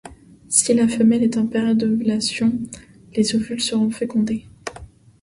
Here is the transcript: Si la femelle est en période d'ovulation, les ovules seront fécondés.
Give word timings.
Si 0.49 0.73
la 0.73 0.87
femelle 0.87 1.21
est 1.21 1.37
en 1.37 1.45
période 1.45 1.77
d'ovulation, 1.77 2.53
les 3.13 3.35
ovules 3.35 3.61
seront 3.61 3.91
fécondés. 3.91 4.47